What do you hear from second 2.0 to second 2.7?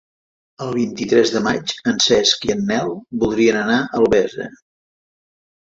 Cesc i en